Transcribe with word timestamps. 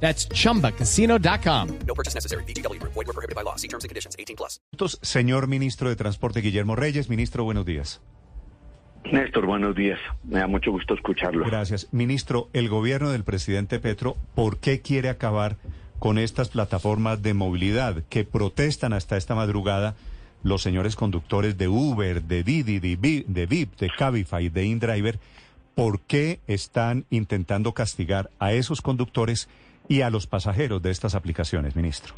That's 0.00 0.28
chumbacasino.com. 0.28 1.68
No 1.86 1.94
purchase 1.94 2.14
necessary. 2.14 2.44
BGW. 2.44 2.80
Void 2.82 2.94
were 2.94 3.12
prohibited 3.12 3.34
by 3.34 3.42
law. 3.42 3.56
See 3.56 3.68
terms 3.68 3.84
and 3.84 3.90
conditions. 3.90 4.14
18 4.16 4.36
plus. 4.36 4.60
Señor 5.02 5.48
Ministro 5.48 5.88
de 5.88 5.96
Transporte 5.96 6.40
Guillermo 6.40 6.76
Reyes, 6.76 7.08
Ministro, 7.08 7.44
buenos 7.44 7.66
días. 7.66 8.00
Néstor, 9.12 9.46
buenos 9.46 9.76
días. 9.76 10.00
Me 10.24 10.40
da 10.40 10.46
mucho 10.46 10.70
gusto 10.72 10.94
escucharlo. 10.94 11.46
Gracias. 11.46 11.88
Ministro, 11.92 12.48
el 12.52 12.68
gobierno 12.68 13.10
del 13.10 13.24
presidente 13.24 13.78
Petro, 13.78 14.16
¿por 14.34 14.58
qué 14.58 14.80
quiere 14.80 15.08
acabar 15.08 15.56
con 15.98 16.18
estas 16.18 16.48
plataformas 16.48 17.22
de 17.22 17.34
movilidad 17.34 18.02
que 18.08 18.24
protestan 18.24 18.92
hasta 18.92 19.16
esta 19.16 19.34
madrugada 19.34 19.94
los 20.42 20.62
señores 20.62 20.96
conductores 20.96 21.56
de 21.56 21.68
Uber, 21.68 22.22
de 22.22 22.42
Didi, 22.42 22.78
de 22.78 22.96
VIP, 22.96 23.26
de, 23.26 23.46
VIP, 23.46 23.76
de 23.78 23.90
Cabify, 23.96 24.48
de 24.48 24.64
InDriver? 24.64 25.18
¿Por 25.74 26.00
qué 26.00 26.40
están 26.46 27.04
intentando 27.10 27.74
castigar 27.74 28.30
a 28.38 28.52
esos 28.52 28.82
conductores 28.82 29.48
y 29.88 30.00
a 30.02 30.10
los 30.10 30.26
pasajeros 30.26 30.82
de 30.82 30.90
estas 30.90 31.14
aplicaciones, 31.14 31.76
ministro? 31.76 32.14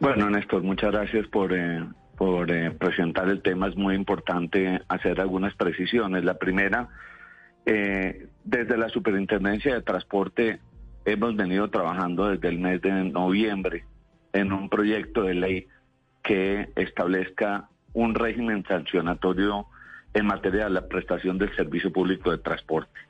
Bueno, 0.00 0.30
Néstor, 0.30 0.62
muchas 0.62 0.92
gracias 0.92 1.26
por, 1.26 1.52
eh, 1.52 1.84
por 2.16 2.50
eh, 2.50 2.70
presentar 2.70 3.28
el 3.28 3.42
tema. 3.42 3.68
Es 3.68 3.76
muy 3.76 3.94
importante 3.94 4.80
hacer 4.88 5.20
algunas 5.20 5.54
precisiones. 5.54 6.24
La 6.24 6.38
primera, 6.38 6.88
eh, 7.66 8.28
desde 8.44 8.76
la 8.76 8.88
Superintendencia 8.88 9.74
de 9.74 9.82
Transporte 9.82 10.60
hemos 11.04 11.34
venido 11.36 11.68
trabajando 11.70 12.28
desde 12.28 12.48
el 12.48 12.58
mes 12.58 12.80
de 12.82 12.92
noviembre 13.04 13.84
en 14.32 14.52
un 14.52 14.68
proyecto 14.68 15.22
de 15.22 15.34
ley 15.34 15.66
que 16.22 16.68
establezca 16.76 17.68
un 17.94 18.14
régimen 18.14 18.64
sancionatorio 18.68 19.66
en 20.14 20.26
materia 20.26 20.64
de 20.64 20.70
la 20.70 20.86
prestación 20.86 21.38
del 21.38 21.54
servicio 21.56 21.92
público 21.92 22.30
de 22.30 22.38
transporte. 22.38 23.00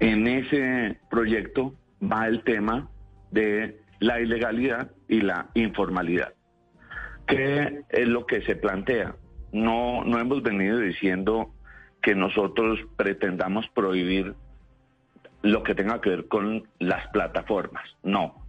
En 0.00 0.26
ese 0.26 0.98
proyecto 1.10 1.74
va 2.02 2.26
el 2.26 2.42
tema 2.42 2.88
de 3.34 3.80
la 3.98 4.20
ilegalidad 4.20 4.92
y 5.08 5.20
la 5.20 5.48
informalidad. 5.54 6.32
¿Qué 7.26 7.82
es 7.88 8.08
lo 8.08 8.26
que 8.26 8.42
se 8.42 8.54
plantea? 8.56 9.16
No, 9.52 10.04
no 10.04 10.18
hemos 10.18 10.42
venido 10.42 10.78
diciendo 10.78 11.52
que 12.00 12.14
nosotros 12.14 12.78
pretendamos 12.96 13.68
prohibir 13.70 14.34
lo 15.42 15.62
que 15.62 15.74
tenga 15.74 16.00
que 16.00 16.10
ver 16.10 16.28
con 16.28 16.68
las 16.78 17.06
plataformas. 17.08 17.84
No. 18.02 18.46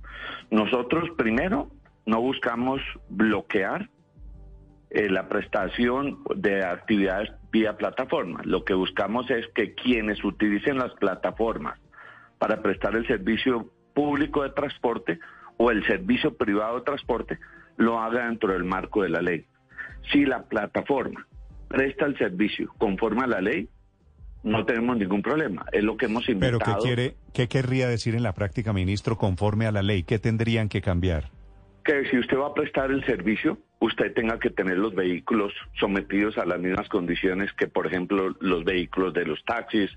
Nosotros 0.51 1.09
primero 1.17 1.71
no 2.05 2.21
buscamos 2.21 2.81
bloquear 3.09 3.89
eh, 4.89 5.09
la 5.09 5.27
prestación 5.27 6.19
de 6.35 6.63
actividades 6.63 7.31
vía 7.51 7.77
plataformas. 7.77 8.45
Lo 8.45 8.63
que 8.63 8.73
buscamos 8.73 9.29
es 9.31 9.47
que 9.55 9.73
quienes 9.73 10.23
utilicen 10.23 10.77
las 10.77 10.93
plataformas 10.93 11.79
para 12.37 12.61
prestar 12.61 12.95
el 12.95 13.07
servicio 13.07 13.69
público 13.95 14.43
de 14.43 14.51
transporte 14.51 15.19
o 15.57 15.71
el 15.71 15.83
servicio 15.87 16.35
privado 16.35 16.77
de 16.77 16.85
transporte 16.85 17.39
lo 17.77 17.99
haga 17.99 18.27
dentro 18.27 18.53
del 18.53 18.63
marco 18.63 19.01
de 19.01 19.09
la 19.09 19.21
ley. 19.21 19.45
Si 20.11 20.25
la 20.25 20.43
plataforma 20.43 21.25
presta 21.67 22.05
el 22.05 22.15
servicio 22.17 22.71
conforme 22.77 23.23
a 23.23 23.27
la 23.27 23.41
ley, 23.41 23.67
no 24.43 24.63
tenemos 24.65 24.97
ningún 24.97 25.23
problema. 25.23 25.65
Es 25.71 25.83
lo 25.83 25.97
que 25.97 26.05
hemos 26.05 26.29
invitado. 26.29 26.59
Pero 26.59 26.77
¿qué, 26.77 26.83
quiere, 26.83 27.15
qué 27.33 27.47
querría 27.47 27.87
decir 27.87 28.13
en 28.13 28.21
la 28.21 28.33
práctica, 28.33 28.73
ministro, 28.73 29.17
conforme 29.17 29.65
a 29.65 29.71
la 29.71 29.81
ley? 29.81 30.03
¿Qué 30.03 30.19
tendrían 30.19 30.69
que 30.69 30.81
cambiar? 30.81 31.31
Que 31.83 32.05
si 32.11 32.19
usted 32.19 32.37
va 32.37 32.47
a 32.47 32.53
prestar 32.53 32.91
el 32.91 33.03
servicio, 33.05 33.57
usted 33.85 34.13
tenga 34.13 34.39
que 34.39 34.49
tener 34.49 34.77
los 34.77 34.95
vehículos 34.95 35.53
sometidos 35.79 36.37
a 36.37 36.45
las 36.45 36.59
mismas 36.59 36.89
condiciones 36.89 37.51
que, 37.53 37.67
por 37.67 37.87
ejemplo, 37.87 38.35
los 38.39 38.63
vehículos 38.63 39.13
de 39.13 39.25
los 39.25 39.43
taxis, 39.45 39.89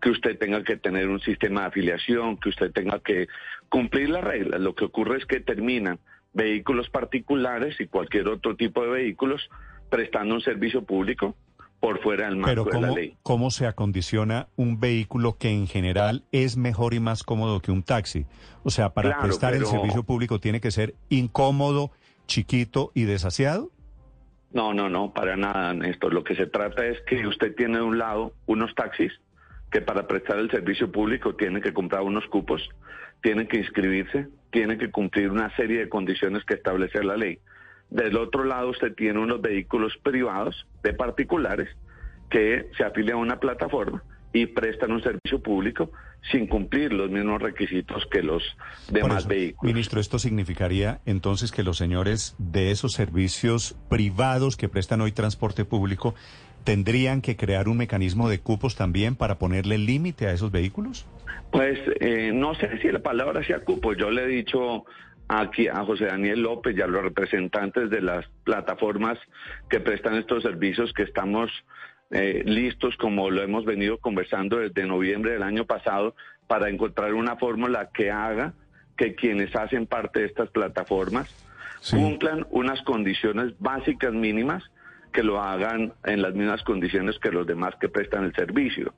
que 0.00 0.10
usted 0.10 0.38
tenga 0.38 0.62
que 0.64 0.76
tener 0.76 1.08
un 1.08 1.20
sistema 1.20 1.62
de 1.62 1.66
afiliación, 1.68 2.36
que 2.38 2.48
usted 2.48 2.72
tenga 2.72 2.98
que 3.00 3.28
cumplir 3.68 4.10
las 4.10 4.24
reglas. 4.24 4.60
Lo 4.60 4.74
que 4.74 4.84
ocurre 4.84 5.18
es 5.18 5.26
que 5.26 5.40
terminan 5.40 5.98
vehículos 6.32 6.90
particulares 6.90 7.80
y 7.80 7.86
cualquier 7.86 8.28
otro 8.28 8.56
tipo 8.56 8.82
de 8.82 8.90
vehículos 8.90 9.48
prestando 9.88 10.34
un 10.34 10.40
servicio 10.40 10.82
público 10.84 11.34
por 11.80 12.00
fuera 12.02 12.26
del 12.26 12.36
marco 12.36 12.64
Pero 12.64 12.80
de 12.80 12.86
la 12.86 12.94
ley. 12.94 13.16
¿cómo 13.22 13.50
se 13.50 13.66
acondiciona 13.66 14.48
un 14.56 14.80
vehículo 14.80 15.36
que 15.36 15.50
en 15.50 15.66
general 15.66 16.24
es 16.32 16.56
mejor 16.56 16.94
y 16.94 17.00
más 17.00 17.22
cómodo 17.22 17.60
que 17.60 17.70
un 17.70 17.82
taxi? 17.82 18.26
O 18.64 18.70
sea, 18.70 18.92
para 18.94 19.10
Claro, 19.10 19.22
prestar 19.24 19.54
el 19.54 19.66
servicio 19.66 20.02
público 20.02 20.40
tiene 20.40 20.60
que 20.60 20.70
ser 20.70 20.94
incómodo, 21.10 21.90
chiquito 22.26 22.90
y 22.94 23.04
desasiado. 23.04 23.70
No, 24.52 24.72
no, 24.72 24.88
no, 24.88 25.12
para 25.12 25.36
nada, 25.36 25.74
Néstor. 25.74 26.14
Lo 26.14 26.24
que 26.24 26.34
se 26.34 26.46
trata 26.46 26.86
es 26.86 27.00
que 27.02 27.26
usted 27.26 27.54
tiene 27.54 27.78
de 27.78 27.82
un 27.82 27.98
lado 27.98 28.32
unos 28.46 28.74
taxis 28.74 29.12
que 29.70 29.80
para 29.80 30.06
prestar 30.06 30.38
el 30.38 30.50
servicio 30.50 30.90
público 30.90 31.34
tienen 31.34 31.60
que 31.60 31.74
comprar 31.74 32.02
unos 32.02 32.26
cupos, 32.26 32.68
tienen 33.22 33.48
que 33.48 33.58
inscribirse, 33.58 34.28
tienen 34.50 34.78
que 34.78 34.90
cumplir 34.90 35.30
una 35.30 35.54
serie 35.56 35.80
de 35.80 35.88
condiciones 35.88 36.44
que 36.44 36.54
establece 36.54 37.02
la 37.02 37.16
ley. 37.16 37.38
Del 37.90 38.16
otro 38.16 38.44
lado 38.44 38.70
usted 38.70 38.94
tiene 38.94 39.18
unos 39.18 39.40
vehículos 39.40 39.96
privados 40.02 40.66
de 40.82 40.92
particulares 40.92 41.68
que 42.30 42.70
se 42.76 42.84
afilian 42.84 43.18
a 43.18 43.20
una 43.20 43.40
plataforma 43.40 44.02
y 44.36 44.46
prestan 44.46 44.92
un 44.92 45.02
servicio 45.02 45.40
público 45.40 45.90
sin 46.30 46.46
cumplir 46.46 46.92
los 46.92 47.10
mismos 47.10 47.40
requisitos 47.40 48.06
que 48.10 48.22
los 48.22 48.42
demás 48.90 49.20
eso, 49.20 49.28
vehículos. 49.28 49.72
Ministro, 49.72 50.00
esto 50.00 50.18
significaría 50.18 51.00
entonces 51.06 51.52
que 51.52 51.62
los 51.62 51.78
señores 51.78 52.34
de 52.38 52.70
esos 52.70 52.92
servicios 52.92 53.76
privados 53.88 54.56
que 54.56 54.68
prestan 54.68 55.00
hoy 55.00 55.12
transporte 55.12 55.64
público 55.64 56.14
tendrían 56.64 57.22
que 57.22 57.36
crear 57.36 57.68
un 57.68 57.78
mecanismo 57.78 58.28
de 58.28 58.40
cupos 58.40 58.76
también 58.76 59.16
para 59.16 59.38
ponerle 59.38 59.78
límite 59.78 60.26
a 60.26 60.32
esos 60.32 60.50
vehículos. 60.50 61.06
Pues 61.50 61.78
eh, 62.00 62.32
no 62.34 62.54
sé 62.56 62.78
si 62.82 62.88
la 62.88 62.98
palabra 62.98 63.42
sea 63.42 63.60
cupo. 63.60 63.94
Yo 63.94 64.10
le 64.10 64.24
he 64.24 64.26
dicho 64.26 64.84
aquí 65.28 65.68
a 65.68 65.84
José 65.84 66.06
Daniel 66.06 66.42
López 66.42 66.76
y 66.76 66.82
a 66.82 66.86
los 66.86 67.02
representantes 67.02 67.88
de 67.88 68.02
las 68.02 68.26
plataformas 68.44 69.18
que 69.70 69.80
prestan 69.80 70.16
estos 70.16 70.42
servicios 70.42 70.92
que 70.92 71.04
estamos 71.04 71.50
eh, 72.10 72.42
listos, 72.44 72.96
como 72.96 73.30
lo 73.30 73.42
hemos 73.42 73.64
venido 73.64 73.98
conversando 73.98 74.58
desde 74.58 74.86
noviembre 74.86 75.32
del 75.32 75.42
año 75.42 75.64
pasado, 75.64 76.14
para 76.46 76.68
encontrar 76.68 77.14
una 77.14 77.36
fórmula 77.36 77.90
que 77.92 78.10
haga 78.10 78.54
que 78.96 79.14
quienes 79.14 79.54
hacen 79.56 79.86
parte 79.86 80.20
de 80.20 80.26
estas 80.26 80.48
plataformas 80.50 81.28
Sí. 81.80 81.96
cumplan 81.96 82.46
unas 82.50 82.80
condiciones 82.82 83.52
básicas 83.58 84.12
mínimas 84.12 84.62
que 85.12 85.22
lo 85.22 85.40
hagan 85.42 85.92
en 86.04 86.22
las 86.22 86.34
mismas 86.34 86.62
condiciones 86.62 87.18
que 87.18 87.30
los 87.30 87.46
demás 87.46 87.74
que 87.80 87.88
prestan 87.88 88.24
el 88.24 88.34
servicio. 88.34 88.94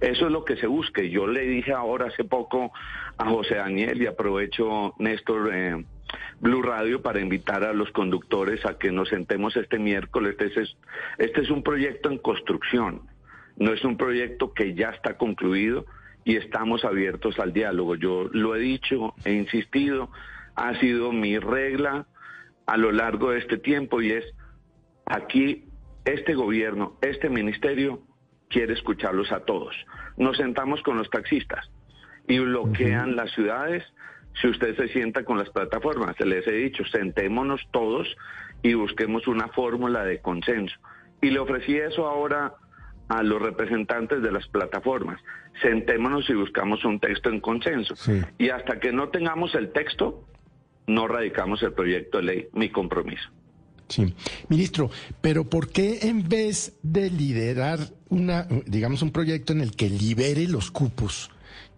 Eso 0.00 0.26
es 0.26 0.32
lo 0.32 0.44
que 0.44 0.56
se 0.56 0.66
busca. 0.66 1.02
Yo 1.02 1.26
le 1.26 1.42
dije 1.42 1.72
ahora 1.72 2.06
hace 2.06 2.24
poco 2.24 2.72
a 3.16 3.28
José 3.28 3.54
Daniel 3.56 4.00
y 4.02 4.06
aprovecho, 4.06 4.94
Néstor, 4.98 5.50
eh, 5.54 5.84
Blue 6.40 6.62
Radio 6.62 7.02
para 7.02 7.20
invitar 7.20 7.64
a 7.64 7.72
los 7.72 7.90
conductores 7.90 8.64
a 8.66 8.78
que 8.78 8.92
nos 8.92 9.08
sentemos 9.08 9.56
este 9.56 9.78
miércoles. 9.78 10.36
Este 10.38 10.62
es, 10.62 10.76
este 11.18 11.40
es 11.40 11.50
un 11.50 11.62
proyecto 11.62 12.10
en 12.10 12.18
construcción, 12.18 13.02
no 13.56 13.72
es 13.72 13.84
un 13.84 13.96
proyecto 13.96 14.52
que 14.52 14.74
ya 14.74 14.90
está 14.90 15.16
concluido 15.16 15.86
y 16.24 16.36
estamos 16.36 16.84
abiertos 16.84 17.38
al 17.38 17.52
diálogo. 17.52 17.94
Yo 17.94 18.28
lo 18.32 18.54
he 18.54 18.60
dicho, 18.60 19.14
he 19.24 19.32
insistido, 19.32 20.10
ha 20.54 20.78
sido 20.80 21.12
mi 21.12 21.38
regla 21.38 22.06
a 22.66 22.76
lo 22.76 22.92
largo 22.92 23.30
de 23.30 23.38
este 23.38 23.58
tiempo 23.58 24.02
y 24.02 24.12
es 24.12 24.24
aquí 25.06 25.64
este 26.04 26.34
gobierno, 26.34 26.98
este 27.00 27.28
ministerio 27.28 28.02
quiere 28.48 28.74
escucharlos 28.74 29.32
a 29.32 29.40
todos. 29.40 29.74
Nos 30.16 30.36
sentamos 30.36 30.82
con 30.82 30.96
los 30.96 31.10
taxistas 31.10 31.70
y 32.28 32.38
bloquean 32.38 33.16
las 33.16 33.32
ciudades 33.32 33.84
si 34.40 34.48
usted 34.48 34.76
se 34.76 34.88
sienta 34.88 35.24
con 35.24 35.38
las 35.38 35.50
plataformas. 35.50 36.18
Les 36.20 36.46
he 36.46 36.52
dicho, 36.52 36.84
sentémonos 36.84 37.60
todos 37.70 38.08
y 38.62 38.74
busquemos 38.74 39.26
una 39.26 39.48
fórmula 39.48 40.04
de 40.04 40.20
consenso. 40.20 40.76
Y 41.22 41.30
le 41.30 41.38
ofrecí 41.38 41.76
eso 41.76 42.06
ahora 42.06 42.54
a 43.08 43.22
los 43.22 43.40
representantes 43.40 44.22
de 44.22 44.32
las 44.32 44.46
plataformas. 44.48 45.20
Sentémonos 45.62 46.28
y 46.28 46.34
buscamos 46.34 46.84
un 46.84 47.00
texto 47.00 47.30
en 47.30 47.40
consenso. 47.40 47.96
Sí. 47.96 48.20
Y 48.38 48.50
hasta 48.50 48.78
que 48.78 48.92
no 48.92 49.08
tengamos 49.08 49.54
el 49.54 49.72
texto, 49.72 50.24
no 50.86 51.08
radicamos 51.08 51.62
el 51.62 51.72
proyecto 51.72 52.18
de 52.18 52.24
ley, 52.24 52.48
mi 52.52 52.70
compromiso. 52.70 53.30
Sí. 53.88 54.14
Ministro, 54.48 54.90
pero 55.20 55.44
¿por 55.44 55.70
qué 55.70 56.00
en 56.02 56.28
vez 56.28 56.76
de 56.82 57.08
liderar 57.08 57.78
una, 58.08 58.46
digamos, 58.66 59.02
un 59.02 59.12
proyecto 59.12 59.52
en 59.52 59.60
el 59.60 59.76
que 59.76 59.88
libere 59.88 60.48
los 60.48 60.72
cupos, 60.72 61.30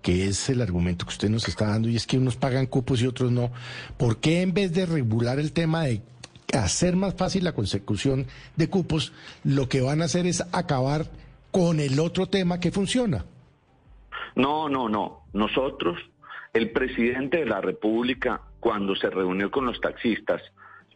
que 0.03 0.27
es 0.27 0.49
el 0.49 0.63
argumento 0.63 1.05
que 1.05 1.13
usted 1.13 1.29
nos 1.29 1.49
está 1.49 1.67
dando, 1.69 1.89
y 1.89 1.97
es 1.97 2.07
que 2.07 2.19
unos 2.19 2.37
pagan 2.37 2.67
cupos 2.67 3.01
y 3.03 3.07
otros 3.07 3.33
no, 3.33 3.51
¿por 3.97 4.19
qué 4.19 4.43
en 4.43 4.55
vez 4.55 4.73
de 4.73 4.87
regular 4.87 5.39
el 5.39 5.53
tema 5.53 5.85
de 5.85 6.03
hacer 6.57 6.97
más 6.97 7.15
fácil 7.15 7.45
la 7.45 7.53
consecución 7.53 8.27
de 8.57 8.71
cupos, 8.71 9.13
lo 9.45 9.69
que 9.69 9.81
van 9.81 10.01
a 10.01 10.07
hacer 10.07 10.27
es 10.27 10.43
acabar 10.53 11.07
con 11.51 11.81
el 11.81 11.99
otro 12.01 12.27
tema 12.27 12.61
que 12.61 12.71
funciona. 12.71 13.25
No, 14.35 14.69
no, 14.69 14.89
no. 14.89 15.25
Nosotros, 15.33 15.99
el 16.53 16.71
presidente 16.71 17.39
de 17.39 17.47
la 17.47 17.61
República, 17.61 18.43
cuando 18.61 18.95
se 18.97 19.11
reunió 19.11 19.51
con 19.51 19.67
los 19.67 19.81
taxistas, 19.81 20.43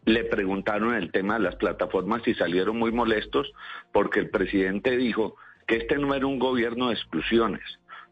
le 0.04 0.24
preguntaron 0.24 0.94
el 0.94 1.12
tema 1.12 1.34
de 1.34 1.40
las 1.40 1.56
plataformas 1.56 2.26
y 2.26 2.34
salieron 2.34 2.78
muy 2.78 2.92
molestos 2.92 3.52
porque 3.92 4.20
el 4.20 4.30
presidente 4.30 4.96
dijo 4.96 5.36
que 5.66 5.76
este 5.76 5.96
no 5.96 6.14
era 6.14 6.26
un 6.26 6.38
gobierno 6.38 6.88
de 6.88 6.94
exclusiones. 6.94 7.62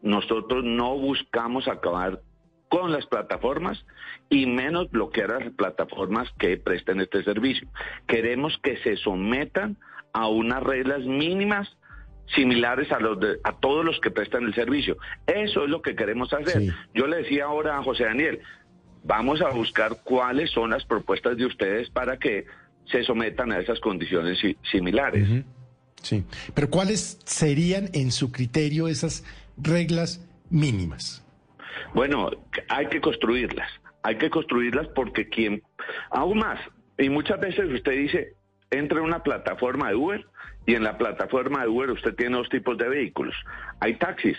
Nosotros 0.01 0.63
no 0.63 0.97
buscamos 0.97 1.67
acabar 1.67 2.21
con 2.69 2.91
las 2.91 3.05
plataformas 3.05 3.85
y 4.29 4.45
menos 4.45 4.89
bloquear 4.89 5.31
a 5.31 5.39
las 5.39 5.53
plataformas 5.53 6.29
que 6.39 6.57
presten 6.57 7.01
este 7.01 7.23
servicio. 7.23 7.67
Queremos 8.07 8.57
que 8.63 8.77
se 8.77 8.95
sometan 8.97 9.77
a 10.13 10.27
unas 10.27 10.63
reglas 10.63 11.01
mínimas 11.01 11.67
similares 12.33 12.91
a 12.93 12.99
los 12.99 13.19
de, 13.19 13.39
a 13.43 13.53
todos 13.59 13.83
los 13.83 13.99
que 13.99 14.09
prestan 14.09 14.43
el 14.45 14.53
servicio. 14.55 14.97
Eso 15.27 15.63
es 15.65 15.69
lo 15.69 15.81
que 15.81 15.95
queremos 15.95 16.31
hacer. 16.33 16.61
Sí. 16.61 16.71
Yo 16.93 17.07
le 17.07 17.17
decía 17.17 17.45
ahora 17.45 17.77
a 17.77 17.83
José 17.83 18.05
Daniel, 18.05 18.39
vamos 19.03 19.41
a 19.41 19.49
buscar 19.49 19.97
cuáles 20.03 20.49
son 20.51 20.69
las 20.69 20.85
propuestas 20.85 21.35
de 21.35 21.45
ustedes 21.45 21.89
para 21.89 22.17
que 22.17 22.45
se 22.85 23.03
sometan 23.03 23.51
a 23.51 23.59
esas 23.59 23.79
condiciones 23.81 24.39
si- 24.39 24.55
similares. 24.71 25.43
Sí. 26.01 26.23
Pero 26.53 26.69
¿cuáles 26.69 27.19
serían, 27.25 27.89
en 27.93 28.11
su 28.11 28.31
criterio, 28.31 28.87
esas 28.87 29.23
reglas 29.57 30.25
mínimas? 30.49 31.25
Bueno, 31.93 32.29
hay 32.69 32.87
que 32.87 33.01
construirlas, 33.01 33.69
hay 34.03 34.17
que 34.17 34.29
construirlas 34.29 34.87
porque 34.89 35.29
quien, 35.29 35.63
aún 36.09 36.39
más, 36.39 36.59
y 36.97 37.09
muchas 37.09 37.39
veces 37.39 37.71
usted 37.71 37.93
dice, 37.93 38.33
entra 38.69 38.99
en 38.99 39.05
una 39.05 39.23
plataforma 39.23 39.89
de 39.89 39.95
Uber 39.95 40.25
y 40.65 40.75
en 40.75 40.83
la 40.83 40.97
plataforma 40.97 41.63
de 41.63 41.69
Uber 41.69 41.91
usted 41.91 42.15
tiene 42.15 42.37
dos 42.37 42.49
tipos 42.49 42.77
de 42.77 42.87
vehículos. 42.87 43.35
Hay 43.79 43.95
taxis 43.95 44.37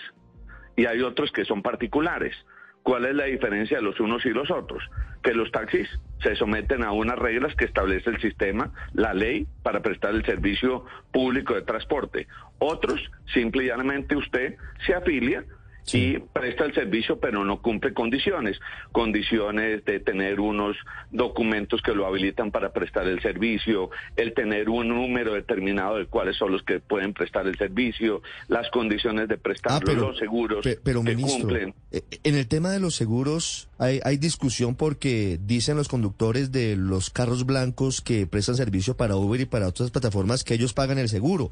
y 0.75 0.85
hay 0.85 1.01
otros 1.01 1.31
que 1.31 1.45
son 1.45 1.61
particulares. 1.61 2.35
¿Cuál 2.81 3.05
es 3.05 3.15
la 3.15 3.25
diferencia 3.25 3.77
de 3.77 3.83
los 3.83 3.99
unos 3.99 4.25
y 4.25 4.29
los 4.29 4.51
otros? 4.51 4.83
Que 5.21 5.33
los 5.33 5.51
taxis 5.51 5.87
se 6.23 6.35
someten 6.35 6.83
a 6.83 6.91
unas 6.91 7.19
reglas 7.19 7.55
que 7.55 7.65
establece 7.65 8.09
el 8.09 8.21
sistema, 8.21 8.71
la 8.93 9.13
ley, 9.13 9.45
para 9.61 9.81
prestar 9.81 10.15
el 10.15 10.25
servicio 10.25 10.85
público 11.11 11.53
de 11.53 11.61
transporte. 11.61 12.27
Otros, 12.59 12.99
simple 13.33 13.65
y 13.65 13.67
llanamente 13.67 14.15
usted 14.15 14.55
se 14.85 14.95
afilia 14.95 15.43
y 15.91 16.17
presta 16.19 16.63
el 16.65 16.73
servicio 16.73 17.19
pero 17.19 17.43
no 17.43 17.61
cumple 17.61 17.93
condiciones, 17.93 18.57
condiciones 18.91 19.83
de 19.85 19.99
tener 19.99 20.39
unos 20.39 20.77
documentos 21.11 21.81
que 21.81 21.93
lo 21.93 22.05
habilitan 22.07 22.51
para 22.51 22.71
prestar 22.71 23.07
el 23.07 23.21
servicio, 23.21 23.89
el 24.15 24.33
tener 24.33 24.69
un 24.69 24.87
número 24.87 25.33
determinado 25.33 25.97
de 25.97 26.05
cuáles 26.05 26.37
son 26.37 26.51
los 26.51 26.63
que 26.63 26.79
pueden 26.79 27.13
prestar 27.13 27.47
el 27.47 27.57
servicio, 27.57 28.21
las 28.47 28.69
condiciones 28.71 29.27
de 29.27 29.37
prestarlo, 29.37 29.93
los 29.93 30.17
seguros 30.17 30.59
Ah, 30.59 30.61
pe- 30.63 30.79
pero, 30.83 31.03
que 31.03 31.15
ministro, 31.15 31.39
cumplen. 31.47 31.73
eh, 31.91 32.01
en 32.23 32.35
el 32.35 32.47
tema 32.47 32.71
de 32.71 32.79
los 32.79 32.95
seguros 32.95 33.69
hay, 33.77 33.99
hay 34.03 34.17
discusión 34.17 34.75
porque 34.75 35.37
dicen 35.41 35.75
los 35.75 35.87
conductores 35.89 36.51
de 36.51 36.75
los 36.77 37.09
carros 37.09 37.45
blancos 37.45 38.01
que 38.01 38.25
prestan 38.27 38.55
servicio 38.55 38.95
para 38.95 39.15
Uber 39.17 39.41
y 39.41 39.45
para 39.45 39.67
otras 39.67 39.91
plataformas 39.91 40.43
que 40.43 40.53
ellos 40.53 40.73
pagan 40.73 40.97
el 40.97 41.09
seguro. 41.09 41.51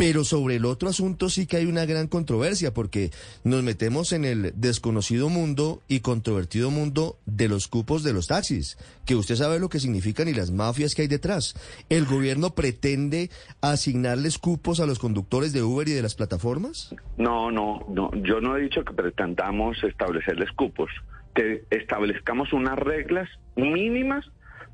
Pero 0.00 0.24
sobre 0.24 0.56
el 0.56 0.64
otro 0.64 0.88
asunto 0.88 1.28
sí 1.28 1.46
que 1.46 1.58
hay 1.58 1.66
una 1.66 1.84
gran 1.84 2.08
controversia 2.08 2.72
porque 2.72 3.10
nos 3.44 3.62
metemos 3.62 4.14
en 4.14 4.24
el 4.24 4.58
desconocido 4.58 5.28
mundo 5.28 5.82
y 5.88 6.00
controvertido 6.00 6.70
mundo 6.70 7.18
de 7.26 7.50
los 7.50 7.68
cupos 7.68 8.02
de 8.02 8.14
los 8.14 8.26
taxis, 8.26 8.78
que 9.04 9.14
usted 9.14 9.34
sabe 9.34 9.60
lo 9.60 9.68
que 9.68 9.78
significan 9.78 10.26
y 10.26 10.32
las 10.32 10.52
mafias 10.52 10.94
que 10.94 11.02
hay 11.02 11.08
detrás. 11.08 11.54
¿El 11.90 12.06
gobierno 12.06 12.54
pretende 12.54 13.28
asignarles 13.60 14.38
cupos 14.38 14.80
a 14.80 14.86
los 14.86 14.98
conductores 14.98 15.52
de 15.52 15.62
Uber 15.62 15.86
y 15.86 15.92
de 15.92 16.00
las 16.00 16.14
plataformas? 16.14 16.94
No, 17.18 17.50
no, 17.50 17.84
no. 17.90 18.10
Yo 18.22 18.40
no 18.40 18.56
he 18.56 18.62
dicho 18.62 18.82
que 18.82 18.94
pretendamos 18.94 19.84
establecerles 19.84 20.50
cupos. 20.52 20.90
Que 21.34 21.64
establezcamos 21.68 22.54
unas 22.54 22.78
reglas 22.78 23.28
mínimas 23.54 24.24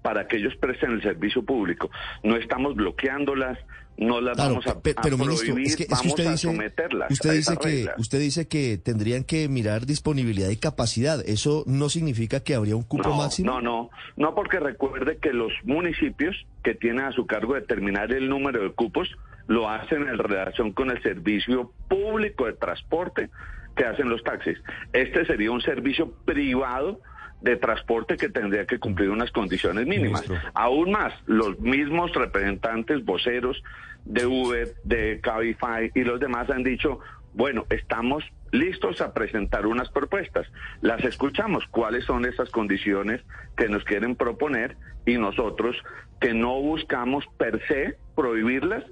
para 0.02 0.28
que 0.28 0.36
ellos 0.36 0.54
presten 0.54 0.92
el 0.92 1.02
servicio 1.02 1.42
público. 1.42 1.90
No 2.22 2.36
estamos 2.36 2.76
bloqueándolas, 2.76 3.58
no 3.98 4.20
las 4.20 4.34
Claro, 4.36 4.50
vamos 4.50 4.66
a, 4.66 4.80
pe- 4.80 4.94
a 4.96 5.02
pero 5.02 5.16
ministro, 5.18 5.46
prohibir, 5.54 5.66
es 5.68 5.76
que, 5.76 5.82
es 5.84 6.00
que 6.00 6.08
usted 6.08 6.26
a 6.26 6.30
dice, 6.32 6.46
someterlas. 6.48 7.10
usted 7.10 7.30
a 7.30 7.32
dice 7.32 7.52
esas 7.52 7.58
que 7.64 7.88
usted 7.98 8.18
dice 8.20 8.48
que 8.48 8.78
tendrían 8.78 9.24
que 9.24 9.48
mirar 9.48 9.86
disponibilidad 9.86 10.48
y 10.50 10.56
capacidad. 10.56 11.22
Eso 11.26 11.64
no 11.66 11.88
significa 11.88 12.40
que 12.40 12.54
habría 12.54 12.76
un 12.76 12.82
cupo 12.82 13.08
no, 13.08 13.16
máximo. 13.16 13.50
No, 13.52 13.60
no, 13.60 13.90
no 14.16 14.34
porque 14.34 14.60
recuerde 14.60 15.18
que 15.18 15.32
los 15.32 15.52
municipios 15.64 16.36
que 16.62 16.74
tienen 16.74 17.04
a 17.04 17.12
su 17.12 17.26
cargo 17.26 17.54
determinar 17.54 18.12
el 18.12 18.28
número 18.28 18.62
de 18.62 18.70
cupos 18.70 19.08
lo 19.46 19.68
hacen 19.70 20.08
en 20.08 20.18
relación 20.18 20.72
con 20.72 20.90
el 20.90 21.00
servicio 21.02 21.72
público 21.88 22.46
de 22.46 22.52
transporte 22.54 23.30
que 23.76 23.84
hacen 23.84 24.08
los 24.08 24.22
taxis. 24.24 24.58
Este 24.92 25.24
sería 25.26 25.50
un 25.52 25.60
servicio 25.60 26.10
privado 26.24 27.00
de 27.46 27.56
transporte 27.56 28.16
que 28.16 28.28
tendría 28.28 28.66
que 28.66 28.78
cumplir 28.78 29.08
unas 29.08 29.30
condiciones 29.30 29.86
mínimas. 29.86 30.28
Ministro. 30.28 30.50
Aún 30.52 30.90
más, 30.90 31.14
los 31.26 31.58
mismos 31.60 32.12
representantes 32.12 33.04
voceros 33.04 33.62
de 34.04 34.26
Uber, 34.26 34.74
de 34.82 35.20
Cabify 35.22 35.92
y 35.94 36.02
los 36.02 36.18
demás 36.18 36.50
han 36.50 36.64
dicho, 36.64 36.98
bueno, 37.34 37.64
estamos 37.70 38.24
listos 38.50 39.00
a 39.00 39.14
presentar 39.14 39.66
unas 39.66 39.88
propuestas. 39.90 40.48
Las 40.80 41.04
escuchamos, 41.04 41.64
cuáles 41.70 42.04
son 42.04 42.24
esas 42.24 42.50
condiciones 42.50 43.22
que 43.56 43.68
nos 43.68 43.84
quieren 43.84 44.16
proponer 44.16 44.76
y 45.06 45.16
nosotros 45.16 45.76
que 46.20 46.34
no 46.34 46.60
buscamos 46.60 47.24
per 47.38 47.60
se 47.68 47.96
prohibirlas, 48.16 48.82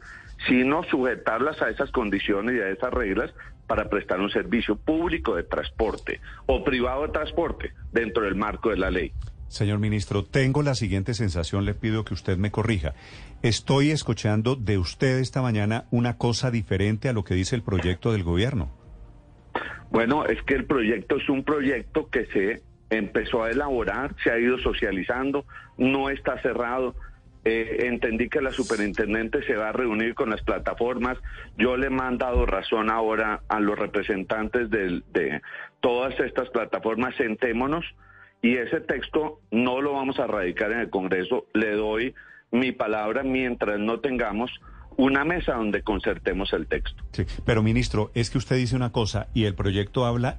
sino 0.47 0.85
sujetarlas 0.85 1.61
a 1.61 1.71
esas 1.71 1.91
condiciones 1.91 2.55
y 2.55 2.61
a 2.61 2.69
esas 2.69 2.93
reglas 2.93 3.35
para 3.67 3.89
prestar 3.89 4.21
un 4.21 4.31
servicio 4.31 4.77
público 4.77 5.37
de 5.37 5.45
transporte 5.45 6.21
o 6.47 6.65
privado 6.65 7.03
de 7.03 7.09
transporte 7.09 7.73
dentro 7.93 8.25
del 8.25 8.35
marco 8.35 8.71
de 8.71 8.77
la 8.77 8.91
ley. 8.91 9.13
Señor 9.49 9.79
ministro, 9.79 10.25
tengo 10.25 10.63
la 10.63 10.75
siguiente 10.75 11.15
sensación, 11.15 11.65
le 11.65 11.75
pido 11.75 12.05
que 12.05 12.15
usted 12.15 12.37
me 12.37 12.51
corrija. 12.51 12.95
Estoy 13.43 13.91
escuchando 13.91 14.57
de 14.57 14.79
usted 14.79 15.19
esta 15.19 15.43
mañana 15.43 15.85
una 15.91 16.17
cosa 16.19 16.51
diferente 16.51 17.09
a 17.09 17.13
lo 17.13 17.25
que 17.25 17.35
dice 17.35 17.55
el 17.55 17.63
proyecto 17.63 18.11
del 18.13 18.25
gobierno. 18.25 18.71
Bueno, 19.91 20.27
es 20.27 20.43
que 20.43 20.55
el 20.55 20.65
proyecto 20.65 21.17
es 21.17 21.29
un 21.29 21.45
proyecto 21.45 22.09
que 22.09 22.27
se 22.27 22.63
empezó 22.91 23.45
a 23.45 23.51
elaborar, 23.51 24.17
se 24.25 24.31
ha 24.31 24.39
ido 24.39 24.59
socializando, 24.59 25.45
no 25.79 26.11
está 26.11 26.41
cerrado. 26.43 26.97
Eh, 27.45 27.87
entendí 27.89 28.29
que 28.31 28.41
la 28.41 28.51
superintendente 28.53 29.43
se 29.45 29.55
va 29.55 29.69
a 29.69 29.73
reunir 29.73 30.15
con 30.15 30.31
las 30.31 30.43
plataformas. 30.43 31.19
Yo 31.59 31.77
le 31.77 31.89
he 31.89 31.91
mandado 31.91 32.47
razón 32.47 32.91
ahora 32.91 33.43
a 33.49 33.61
los 33.61 33.79
representantes 33.79 34.71
del- 34.71 35.05
de 35.13 35.43
todas 35.81 36.19
estas 36.21 36.49
plataformas, 36.49 37.15
sentémonos 37.17 37.85
y 38.41 38.57
ese 38.57 38.81
texto 38.81 39.41
no 39.51 39.83
lo 39.83 39.93
vamos 39.93 40.19
a 40.19 40.27
radicar 40.27 40.73
en 40.73 40.81
el 40.81 40.91
Congreso. 40.91 41.47
Le 41.53 41.73
doy 41.73 42.15
mi 42.51 42.73
palabra 42.73 43.23
mientras 43.23 43.79
no 43.79 44.01
tengamos 44.01 44.51
una 44.97 45.25
mesa 45.25 45.55
donde 45.55 45.83
concertemos 45.83 46.53
el 46.53 46.67
texto. 46.67 47.03
Sí, 47.13 47.27
pero 47.45 47.63
ministro, 47.63 48.11
es 48.15 48.31
que 48.31 48.39
usted 48.39 48.57
dice 48.57 48.77
una 48.77 48.93
cosa 48.93 49.27
y 49.35 49.45
el 49.45 49.55
proyecto 49.55 50.07
habla 50.07 50.39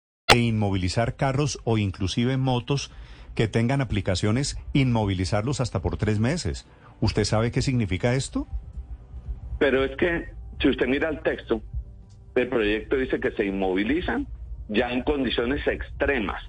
De 0.31 0.39
inmovilizar 0.39 1.15
carros 1.15 1.59
o 1.65 1.77
inclusive 1.77 2.37
motos 2.37 2.91
que 3.35 3.47
tengan 3.47 3.81
aplicaciones, 3.81 4.57
inmovilizarlos 4.73 5.61
hasta 5.61 5.81
por 5.81 5.97
tres 5.97 6.19
meses. 6.19 6.67
¿Usted 7.01 7.25
sabe 7.25 7.51
qué 7.51 7.61
significa 7.61 8.15
esto? 8.15 8.47
Pero 9.59 9.83
es 9.83 9.95
que 9.97 10.29
si 10.59 10.69
usted 10.69 10.87
mira 10.87 11.09
el 11.09 11.21
texto, 11.21 11.61
el 12.35 12.47
proyecto 12.47 12.95
dice 12.95 13.19
que 13.19 13.31
se 13.31 13.45
inmovilizan 13.45 14.27
ya 14.69 14.91
en 14.91 15.03
condiciones 15.03 15.65
extremas. 15.67 16.41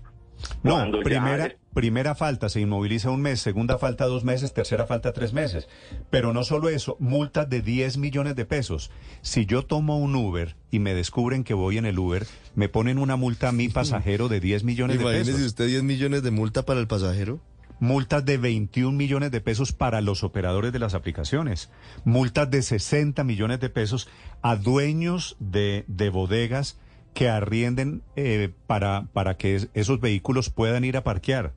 No, 0.63 0.73
Cuando 0.75 1.01
primera, 1.03 1.55
primera 1.75 2.15
falta 2.15 2.49
se 2.49 2.61
inmoviliza 2.61 3.11
un 3.11 3.21
mes, 3.23 3.41
segunda 3.41 3.79
falta 3.79 4.07
dos 4.07 4.25
meses, 4.25 4.53
tercera 4.53 4.87
falta 4.87 5.13
tres 5.13 5.33
meses. 5.33 5.69
Pero 6.11 6.33
no 6.33 6.45
solo 6.45 6.69
eso, 6.69 6.97
multas 7.01 7.49
de 7.49 7.63
10 7.63 7.97
millones 7.99 8.37
de 8.37 8.45
pesos. 8.45 8.91
Si 9.23 9.47
yo 9.47 9.65
tomo 9.65 9.99
un 9.99 10.15
Uber 10.15 10.57
y 10.71 10.79
me 10.79 10.95
descubren 10.95 11.45
que 11.45 11.55
voy 11.55 11.79
en 11.79 11.87
el 11.87 11.99
Uber, 11.99 12.27
me 12.55 12.69
ponen 12.69 12.99
una 12.99 13.17
multa 13.17 13.49
a 13.49 13.53
mi 13.53 13.69
pasajero 13.69 14.29
de 14.29 14.41
10 14.41 14.65
millones 14.65 14.97
de 14.99 15.03
Imagínese 15.03 15.33
pesos. 15.33 15.47
usted 15.47 15.67
10 15.67 15.83
millones 15.83 16.23
de 16.23 16.31
multa 16.31 16.63
para 16.65 16.81
el 16.81 16.87
pasajero. 16.87 17.41
multas 17.81 18.25
de 18.25 18.37
21 18.39 18.97
millones 18.97 19.33
de 19.33 19.41
pesos 19.41 19.73
para 19.73 20.01
los 20.01 20.23
operadores 20.23 20.73
de 20.73 20.79
las 20.79 20.95
aplicaciones, 20.95 21.69
multas 22.05 22.49
de 22.49 22.63
60 22.63 23.25
millones 23.25 23.59
de 23.59 23.71
pesos 23.71 24.09
a 24.41 24.55
dueños 24.55 25.37
de, 25.41 25.85
de 25.89 26.09
bodegas 26.11 26.79
que 27.14 27.28
arrienden 27.28 28.02
eh, 28.16 28.50
para, 28.66 29.07
para 29.12 29.37
que 29.37 29.54
es- 29.57 29.69
esos 29.75 30.00
vehículos 30.00 30.50
puedan 30.50 30.85
ir 30.85 30.97
a 30.97 31.04
parquear. 31.04 31.52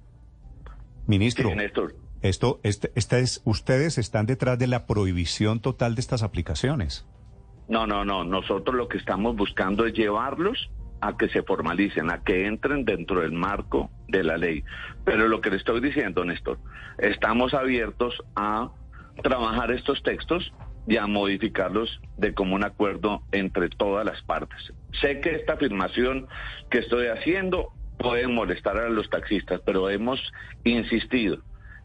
Ministro, 1.08 1.50
Sí, 1.50 1.56
Néstor. 1.56 1.96
esto, 2.22 2.60
este, 2.64 2.92
es, 3.20 3.42
ustedes 3.46 3.98
están 3.98 4.26
detrás 4.26 4.58
de 4.58 4.68
la 4.68 4.86
prohibición 4.88 5.60
total 5.60 5.96
de 5.96 6.02
estas 6.02 6.24
aplicaciones. 6.24 7.06
No, 7.68 7.88
no, 7.88 8.04
no. 8.06 8.24
Nosotros 8.24 8.76
lo 8.76 8.88
que 8.88 8.98
estamos 8.98 9.36
buscando 9.36 9.86
es 9.86 9.94
llevarlos 9.94 10.70
a 11.02 11.18
que 11.18 11.30
se 11.30 11.44
formalicen, 11.44 12.10
a 12.12 12.24
que 12.24 12.48
entren 12.48 12.86
dentro 12.86 13.22
del 13.22 13.32
marco 13.34 13.90
de 14.08 14.24
la 14.24 14.38
ley. 14.38 14.64
Pero 15.04 15.28
lo 15.28 15.42
que 15.42 15.50
le 15.52 15.58
estoy 15.58 15.80
diciendo, 15.82 16.26
Néstor, 16.26 16.58
estamos 16.98 17.54
abiertos 17.54 18.24
a 18.36 18.72
trabajar 19.24 19.72
estos 19.72 20.02
textos 20.04 20.52
y 20.88 20.98
a 20.98 21.08
modificarlos 21.08 22.02
de 22.18 22.34
común 22.34 22.64
acuerdo 22.64 23.24
entre 23.32 23.70
todas 23.70 24.06
las 24.06 24.22
partes. 24.24 24.74
Sé 25.02 25.20
que 25.20 25.36
esta 25.36 25.54
afirmación 25.54 26.28
que 26.70 26.80
estoy 26.80 27.08
haciendo 27.08 27.72
puede 27.98 28.28
molestar 28.28 28.78
a 28.78 28.90
los 28.90 29.10
taxistas, 29.10 29.62
pero 29.66 29.90
hemos 29.90 30.20
insistido 30.64 31.40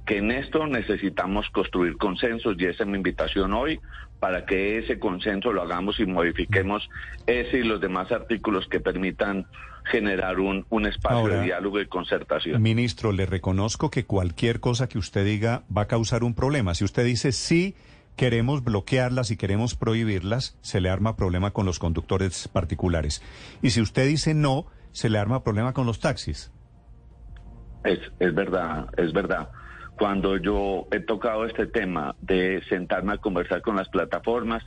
que 0.07 0.19
en 0.19 0.31
esto 0.33 0.67
necesitamos 0.67 1.49
construir 1.51 1.97
consensos 1.97 2.57
y 2.59 2.65
esa 2.67 2.83
es 2.83 2.89
mi 2.89 2.97
invitación 2.97 3.53
hoy 3.53 3.81
para 4.19 4.45
que 4.45 4.79
ese 4.79 4.99
consenso 4.99 5.53
lo 5.53 5.63
hagamos 5.63 5.99
y 6.01 6.07
modifiquemos 6.07 6.89
ese 7.27 7.59
y 7.59 7.63
los 7.63 7.81
demás 7.81 8.13
artículos 8.13 8.67
que 8.69 8.81
permitan 8.81 9.47
generar 9.85 10.41
un, 10.41 10.67
un 10.69 10.87
espacio 10.87 11.19
Ahora, 11.19 11.37
de 11.37 11.45
diálogo 11.45 11.81
y 11.81 11.87
concertación. 11.87 12.61
Ministro, 12.61 13.13
le 13.13 13.25
reconozco 13.25 13.91
que 13.91 14.05
cualquier 14.05 14.61
cosa 14.61 14.89
que 14.89 14.99
usted 14.99 15.25
diga 15.25 15.63
va 15.75 15.83
a 15.83 15.87
causar 15.87 16.23
un 16.23 16.35
problema. 16.35 16.75
Si 16.75 16.85
usted 16.85 17.05
dice 17.05 17.33
sí, 17.33 17.75
queremos 18.17 18.63
bloquearlas 18.65 19.31
y 19.31 19.37
queremos 19.37 19.75
prohibirlas, 19.75 20.59
se 20.61 20.81
le 20.81 20.91
arma 20.91 21.17
problema 21.17 21.53
con 21.53 21.67
los 21.67 21.79
conductores 21.79 22.49
particulares. 22.49 23.23
Y 23.63 23.71
si 23.71 23.81
usted 23.81 24.07
dice 24.07 24.35
no, 24.35 24.67
se 24.93 25.09
le 25.09 25.19
arma 25.19 25.43
problema 25.43 25.73
con 25.73 25.87
los 25.87 26.01
taxis. 26.01 26.53
Es, 27.85 27.99
es 28.19 28.35
verdad, 28.35 28.89
es 28.97 29.13
verdad. 29.13 29.49
Cuando 29.99 30.37
yo 30.37 30.87
he 30.91 31.01
tocado 31.01 31.45
este 31.47 31.67
tema 31.67 32.15
de 32.21 32.63
sentarme 32.69 33.15
a 33.15 33.19
conversar 33.19 33.63
con 33.63 33.77
las 33.77 33.89
plataformas, 33.89 34.63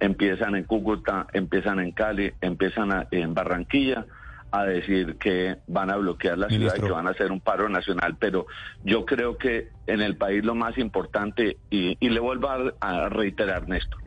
empiezan 0.00 0.54
en 0.54 0.64
Cúcuta, 0.64 1.26
empiezan 1.32 1.80
en 1.80 1.92
Cali, 1.92 2.32
empiezan 2.40 3.06
en 3.10 3.34
Barranquilla 3.34 4.06
a 4.50 4.64
decir 4.64 5.16
que 5.16 5.58
van 5.66 5.90
a 5.90 5.96
bloquear 5.96 6.38
la 6.38 6.48
ciudad 6.48 6.74
y 6.76 6.80
que 6.80 6.90
van 6.90 7.06
a 7.06 7.10
hacer 7.10 7.32
un 7.32 7.40
paro 7.40 7.68
nacional. 7.68 8.16
Pero 8.18 8.46
yo 8.84 9.04
creo 9.04 9.36
que 9.36 9.68
en 9.86 10.00
el 10.00 10.16
país 10.16 10.44
lo 10.44 10.54
más 10.54 10.78
importante, 10.78 11.58
y, 11.70 11.96
y 12.00 12.10
le 12.10 12.20
vuelvo 12.20 12.48
a, 12.48 12.72
a 12.80 13.08
reiterar, 13.08 13.68
Néstor, 13.68 14.00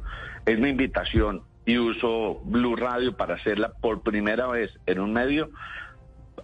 es 0.45 0.59
mi 0.59 0.69
invitación 0.69 1.43
y 1.65 1.77
uso 1.77 2.41
Blue 2.43 2.75
Radio 2.75 3.15
para 3.15 3.35
hacerla 3.35 3.73
por 3.81 4.01
primera 4.01 4.47
vez 4.47 4.71
en 4.85 4.99
un 4.99 5.13
medio 5.13 5.51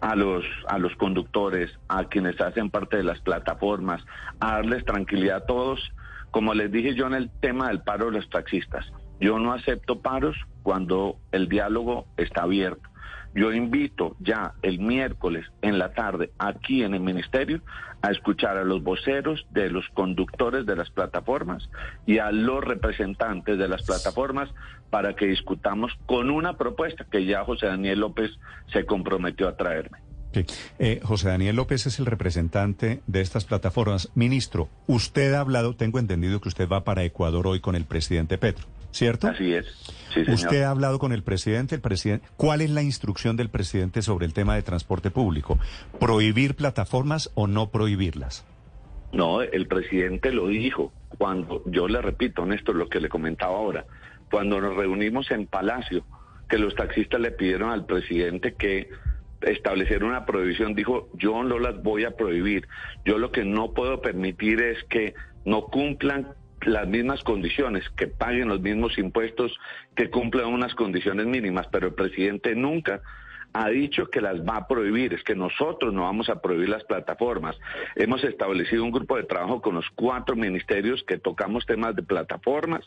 a 0.01 0.15
los 0.15 0.45
a 0.67 0.77
los 0.77 0.95
conductores, 0.95 1.71
a 1.87 2.05
quienes 2.05 2.39
hacen 2.39 2.69
parte 2.69 2.97
de 2.97 3.03
las 3.03 3.19
plataformas, 3.21 4.03
a 4.39 4.53
darles 4.53 4.85
tranquilidad 4.85 5.37
a 5.37 5.45
todos. 5.45 5.91
Como 6.31 6.53
les 6.53 6.71
dije 6.71 6.93
yo 6.93 7.07
en 7.07 7.15
el 7.15 7.31
tema 7.39 7.69
del 7.69 7.81
paro 7.81 8.05
de 8.05 8.11
los 8.11 8.29
taxistas, 8.29 8.85
yo 9.19 9.39
no 9.39 9.53
acepto 9.53 10.01
paros 10.01 10.35
cuando 10.61 11.17
el 11.31 11.49
diálogo 11.49 12.05
está 12.17 12.43
abierto. 12.43 12.87
Yo 13.36 13.51
invito 13.53 14.15
ya 14.19 14.53
el 14.62 14.79
miércoles 14.79 15.46
en 15.62 15.77
la 15.77 15.93
tarde 15.93 16.31
aquí 16.39 16.84
en 16.84 16.93
el 16.93 17.01
ministerio 17.01 17.62
a 18.01 18.12
escuchar 18.12 18.57
a 18.57 18.63
los 18.63 18.84
voceros 18.84 19.46
de 19.51 19.69
los 19.69 19.88
conductores 19.89 20.65
de 20.65 20.75
las 20.75 20.89
plataformas 20.89 21.69
y 22.05 22.19
a 22.19 22.31
los 22.31 22.63
representantes 22.63 23.57
de 23.57 23.67
las 23.67 23.84
plataformas 23.84 24.50
para 24.89 25.15
que 25.15 25.25
discutamos 25.25 25.91
con 26.05 26.29
una 26.29 26.57
propuesta 26.57 27.05
que 27.10 27.25
ya 27.25 27.43
José 27.43 27.67
Daniel 27.67 28.00
López 28.00 28.31
se 28.72 28.86
comprometió 28.86 29.48
a 29.48 29.57
traerme. 29.57 29.98
Sí. 30.34 30.46
Eh, 30.77 31.00
José 31.03 31.29
Daniel 31.29 31.55
López 31.55 31.88
es 31.88 32.00
el 32.00 32.05
representante 32.05 33.01
de 33.07 33.22
estas 33.22 33.46
plataformas. 33.46 34.10
Ministro, 34.13 34.69
usted 34.86 35.34
ha 35.34 35.39
hablado, 35.39 35.75
tengo 35.75 36.00
entendido 36.00 36.41
que 36.41 36.50
usted 36.50 36.67
va 36.67 36.84
para 36.84 37.03
Ecuador 37.03 37.48
hoy 37.48 37.60
con 37.60 37.75
el 37.75 37.86
presidente 37.86 38.38
Petro, 38.38 38.67
¿cierto? 38.91 39.27
Así 39.27 39.53
es. 39.53 39.65
Sí, 40.13 40.25
señor. 40.25 40.34
Usted 40.34 40.62
ha 40.63 40.72
hablado 40.72 41.00
con 41.00 41.12
el 41.12 41.24
presidente, 41.24 41.75
el 41.75 41.82
presidente. 41.82 42.27
¿Cuál 42.38 42.62
es 42.62 42.70
la 42.70 42.82
instrucción 42.82 43.36
del 43.36 43.50
presidente 43.50 44.01
sobre 44.01 44.25
el 44.25 44.34
tema 44.34 44.56
de 44.56 44.63
transporte 44.63 45.12
público? 45.12 45.60
¿Prohibir 46.00 46.56
plataformas 46.56 47.32
o 47.36 47.48
no 47.48 47.70
prohibirlas? 47.70 48.46
No, 49.13 49.41
el 49.41 49.67
presidente 49.67 50.32
lo 50.32 50.48
dijo 50.48 50.91
cuando, 51.17 51.63
yo 51.65 51.88
le 51.88 52.01
repito, 52.01 52.46
Néstor, 52.46 52.75
lo 52.75 52.89
que 52.89 53.00
le 53.00 53.10
comentaba 53.10 53.56
ahora, 53.56 53.86
cuando 54.29 54.60
nos 54.60 54.75
reunimos 54.75 55.32
en 55.32 55.48
Palacio, 55.48 56.06
que 56.50 56.58
los 56.58 56.75
taxistas 56.75 57.20
le 57.20 57.32
pidieron 57.32 57.72
al 57.72 57.86
presidente 57.86 58.56
que 58.56 58.89
estableciera 59.41 60.06
una 60.06 60.25
prohibición, 60.25 60.74
dijo, 60.74 61.10
yo 61.13 61.44
no 61.44 61.60
las 61.60 61.82
voy 61.84 62.06
a 62.06 62.12
prohibir, 62.12 62.67
yo 63.06 63.17
lo 63.17 63.32
que 63.32 63.46
no 63.46 63.74
puedo 63.74 64.01
permitir 64.01 64.62
es 64.62 64.84
que 64.86 65.13
no 65.46 65.65
cumplan 65.65 66.34
las 66.67 66.88
mismas 66.88 67.24
condiciones, 67.24 67.89
que 67.91 68.07
paguen 68.07 68.50
los 68.50 68.59
mismos 68.59 68.97
impuestos, 68.97 69.57
que 69.95 70.09
cumplan 70.09 70.47
unas 70.47 70.75
condiciones 70.75 71.25
mínimas, 71.25 71.67
pero 71.71 71.88
el 71.88 71.93
presidente 71.93 72.55
nunca 72.55 73.01
ha 73.53 73.69
dicho 73.69 74.09
que 74.09 74.19
las 74.19 74.41
va 74.41 74.57
a 74.57 74.67
prohibir, 74.67 75.13
es 75.13 75.24
que 75.24 75.33
nosotros 75.33 75.93
no 75.93 76.01
vamos 76.01 76.29
a 76.29 76.41
prohibir 76.41 76.67
las 76.67 76.83
plataformas. 76.83 77.57
Hemos 77.95 78.24
establecido 78.24 78.83
un 78.83 78.91
grupo 78.91 79.15
de 79.15 79.24
trabajo 79.24 79.62
con 79.62 79.75
los 79.75 79.89
cuatro 79.95 80.36
ministerios 80.36 81.03
que 81.07 81.17
tocamos 81.17 81.65
temas 81.65 81.95
de 81.95 82.03
plataformas 82.03 82.83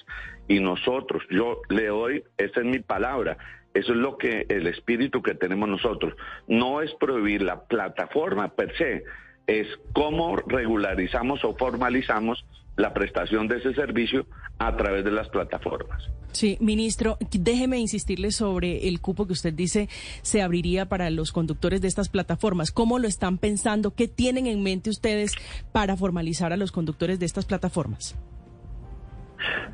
y 0.46 0.60
nosotros, 0.60 1.22
yo 1.30 1.62
le 1.70 1.87
doy, 1.87 2.22
esa 2.37 2.60
es 2.60 2.66
mi 2.66 2.80
palabra, 2.80 3.38
eso 3.72 3.92
es 3.92 3.99
lo 3.99 4.18
que 4.18 4.44
el 4.50 4.66
espíritu 4.66 5.22
que 5.22 5.34
tenemos 5.34 5.68
nosotros. 5.68 6.14
No 6.46 6.82
es 6.82 6.92
prohibir 6.94 7.40
la 7.40 7.64
plataforma 7.64 8.54
per 8.54 8.76
se, 8.76 9.04
es 9.46 9.66
cómo 9.94 10.37
regularizamos 10.37 11.42
o 11.44 11.56
formalizamos 11.56 12.44
la 12.80 12.92
prestación 12.94 13.46
de 13.46 13.58
ese 13.58 13.75
servicio 13.75 14.26
a 14.58 14.76
través 14.76 15.04
de 15.04 15.10
las 15.10 15.28
plataformas. 15.28 16.10
Sí, 16.32 16.56
ministro, 16.60 17.18
déjeme 17.30 17.78
insistirle 17.78 18.30
sobre 18.30 18.88
el 18.88 19.00
cupo 19.00 19.26
que 19.26 19.32
usted 19.32 19.52
dice 19.52 19.88
se 20.22 20.42
abriría 20.42 20.87
para 20.87 21.10
los 21.10 21.32
conductores 21.32 21.82
de 21.82 21.88
estas 21.88 22.08
plataformas. 22.08 22.70
¿Cómo 22.70 22.99
lo 22.99 23.08
están 23.08 23.38
pensando? 23.38 23.94
¿Qué 23.94 24.08
tienen 24.08 24.46
en 24.46 24.62
mente 24.62 24.90
ustedes 24.90 25.34
para 25.72 25.96
formalizar 25.96 26.52
a 26.52 26.56
los 26.56 26.72
conductores 26.72 27.18
de 27.18 27.26
estas 27.26 27.46
plataformas? 27.46 28.16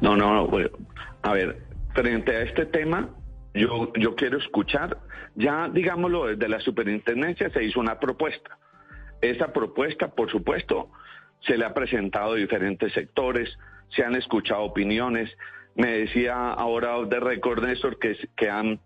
No, 0.01 0.17
no, 0.17 0.35
no. 0.35 0.47
bueno, 0.47 0.71
a 1.23 1.33
ver, 1.33 1.63
frente 1.95 2.37
a 2.37 2.43
este 2.43 2.67
tema, 2.67 3.11
yo, 3.55 3.93
yo 3.95 4.15
quiero 4.15 4.39
escuchar, 4.39 4.99
ya 5.35 5.69
digámoslo, 5.69 6.27
desde 6.27 6.49
la 6.49 6.61
superintendencia 6.61 7.51
se 7.51 7.65
hizo 7.65 7.81
una 7.81 7.99
propuesta. 7.99 8.59
Esa 9.21 9.53
propuesta, 9.53 10.09
por 10.09 10.31
supuesto, 10.31 10.91
se 11.41 11.57
le 11.57 11.65
ha 11.65 11.75
presentado 11.75 12.35
diferentes 12.35 12.93
sectores, 12.93 13.57
se 13.91 14.05
han 14.05 14.15
escuchado 14.17 14.63
opiniones. 14.63 15.31
Me 15.75 15.89
decía 15.99 16.53
ahora 16.53 16.97
de 17.05 17.21
récord, 17.21 17.65
Néstor, 17.65 17.99
que, 17.99 18.17
que 18.37 18.49
han 18.51 18.81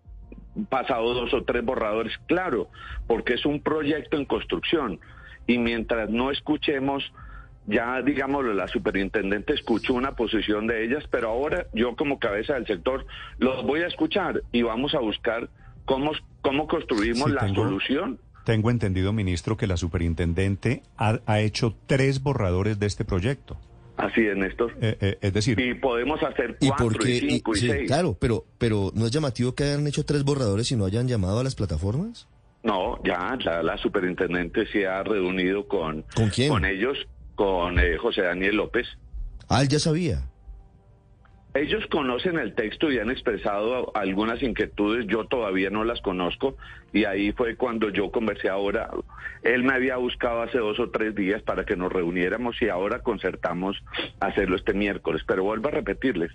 pasado 0.69 1.13
dos 1.13 1.33
o 1.33 1.43
tres 1.43 1.63
borradores, 1.63 2.17
claro, 2.27 2.69
porque 3.07 3.33
es 3.35 3.45
un 3.45 3.61
proyecto 3.61 4.17
en 4.17 4.25
construcción. 4.25 4.99
Y 5.47 5.57
mientras 5.57 6.09
no 6.09 6.31
escuchemos 6.31 7.11
ya 7.67 8.01
digámoslo, 8.01 8.53
la 8.55 8.67
superintendente 8.67 9.53
escuchó 9.53 9.93
una 9.93 10.13
posición 10.13 10.65
de 10.65 10.83
ellas, 10.83 11.05
pero 11.11 11.29
ahora 11.29 11.67
yo 11.73 11.95
como 11.95 12.17
cabeza 12.17 12.55
del 12.55 12.65
sector 12.65 13.05
los 13.37 13.63
voy 13.63 13.81
a 13.81 13.87
escuchar 13.87 14.41
y 14.51 14.63
vamos 14.63 14.95
a 14.95 14.99
buscar 14.99 15.47
cómo, 15.85 16.11
cómo 16.41 16.67
construimos 16.67 17.29
Sí, 17.29 17.35
la 17.35 17.41
tengo- 17.45 17.63
solución. 17.63 18.19
Tengo 18.45 18.71
entendido, 18.71 19.13
ministro, 19.13 19.55
que 19.57 19.67
la 19.67 19.77
superintendente 19.77 20.83
ha, 20.97 21.19
ha 21.25 21.39
hecho 21.41 21.75
tres 21.87 22.21
borradores 22.23 22.79
de 22.79 22.87
este 22.87 23.05
proyecto. 23.05 23.57
Así 23.97 24.21
es, 24.21 24.35
Néstor. 24.35 24.73
Eh, 24.81 24.97
eh, 24.99 25.17
es 25.21 25.33
decir, 25.33 25.59
Y 25.59 25.75
podemos 25.75 26.23
hacer 26.23 26.57
¿Y 26.59 26.69
cuatro, 26.69 26.87
por 26.87 26.99
qué? 26.99 27.11
y 27.17 27.19
cinco, 27.19 27.51
y, 27.55 27.59
sí, 27.59 27.67
seis. 27.69 27.87
claro, 27.87 28.17
pero, 28.19 28.45
pero 28.57 28.91
¿no 28.95 29.05
es 29.05 29.11
llamativo 29.11 29.53
que 29.53 29.65
hayan 29.65 29.85
hecho 29.85 30.03
tres 30.05 30.23
borradores 30.23 30.71
y 30.71 30.75
no 30.75 30.85
hayan 30.85 31.07
llamado 31.07 31.39
a 31.39 31.43
las 31.43 31.53
plataformas? 31.53 32.27
No, 32.63 32.99
ya 33.03 33.37
la, 33.43 33.61
la 33.61 33.77
superintendente 33.77 34.65
se 34.71 34.87
ha 34.87 35.03
reunido 35.03 35.67
con, 35.67 36.03
¿Con 36.15 36.29
quién? 36.29 36.49
con 36.49 36.65
ellos, 36.65 36.97
con 37.35 37.77
eh, 37.79 37.97
José 37.97 38.21
Daniel 38.23 38.55
López. 38.55 38.87
Ah, 39.49 39.61
él 39.61 39.67
ya 39.67 39.77
sabía. 39.79 40.23
Ellos 41.53 41.85
conocen 41.87 42.39
el 42.39 42.53
texto 42.55 42.89
y 42.91 42.99
han 42.99 43.09
expresado 43.11 43.91
algunas 43.95 44.41
inquietudes, 44.41 45.05
yo 45.07 45.25
todavía 45.25 45.69
no 45.69 45.83
las 45.83 45.99
conozco 46.01 46.55
y 46.93 47.03
ahí 47.03 47.33
fue 47.33 47.57
cuando 47.57 47.89
yo 47.89 48.09
conversé 48.09 48.47
ahora. 48.47 48.89
Él 49.43 49.63
me 49.63 49.73
había 49.73 49.97
buscado 49.97 50.43
hace 50.43 50.59
dos 50.59 50.79
o 50.79 50.89
tres 50.91 51.13
días 51.13 51.41
para 51.41 51.65
que 51.65 51.75
nos 51.75 51.91
reuniéramos 51.91 52.61
y 52.61 52.69
ahora 52.69 52.99
concertamos 52.99 53.77
hacerlo 54.21 54.55
este 54.55 54.73
miércoles. 54.73 55.23
Pero 55.27 55.43
vuelvo 55.43 55.67
a 55.67 55.71
repetirles, 55.71 56.31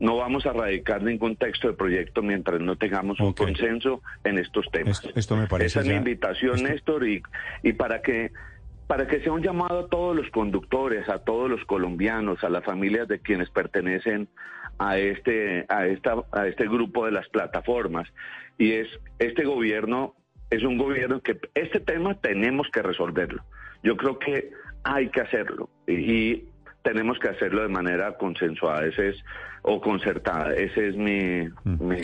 no 0.00 0.16
vamos 0.16 0.46
a 0.46 0.52
radicar 0.54 1.02
ningún 1.02 1.36
texto 1.36 1.68
de 1.68 1.74
proyecto 1.74 2.22
mientras 2.22 2.58
no 2.60 2.76
tengamos 2.76 3.20
un 3.20 3.34
consenso 3.34 4.00
en 4.24 4.38
estos 4.38 4.64
temas. 4.72 5.04
Esto- 5.04 5.18
esto 5.18 5.36
me 5.36 5.46
parece 5.46 5.66
Esa 5.66 5.80
es 5.80 5.86
mi 5.88 5.94
invitación, 5.94 6.54
esto- 6.56 6.68
Néstor, 6.68 7.06
y, 7.08 7.22
y 7.62 7.72
para 7.74 8.00
que 8.00 8.30
para 8.86 9.06
que 9.06 9.20
sea 9.20 9.32
un 9.32 9.42
llamado 9.42 9.80
a 9.80 9.88
todos 9.88 10.14
los 10.14 10.30
conductores, 10.30 11.08
a 11.08 11.20
todos 11.20 11.50
los 11.50 11.64
colombianos, 11.64 12.44
a 12.44 12.48
las 12.48 12.64
familias 12.64 13.08
de 13.08 13.20
quienes 13.20 13.50
pertenecen 13.50 14.28
a 14.78 14.98
este, 14.98 15.64
a 15.68 15.86
esta, 15.86 16.16
a 16.32 16.46
este 16.46 16.66
grupo 16.66 17.06
de 17.06 17.12
las 17.12 17.28
plataformas. 17.28 18.08
Y 18.58 18.72
es 18.72 18.88
este 19.18 19.44
gobierno 19.44 20.14
es 20.50 20.62
un 20.62 20.78
gobierno 20.78 21.20
que 21.20 21.38
este 21.54 21.80
tema 21.80 22.14
tenemos 22.20 22.68
que 22.72 22.82
resolverlo. 22.82 23.42
Yo 23.82 23.96
creo 23.96 24.18
que 24.18 24.50
hay 24.84 25.08
que 25.08 25.20
hacerlo 25.20 25.68
y, 25.86 26.44
tenemos 26.84 27.18
que 27.18 27.28
hacerlo 27.28 27.62
de 27.62 27.68
manera 27.68 28.16
consensuada, 28.16 28.86
ese 28.86 29.08
es 29.08 29.16
o 29.66 29.80
concertada, 29.80 30.54
ese 30.54 30.88
es 30.88 30.94
mi, 30.94 31.48
mi 31.64 31.96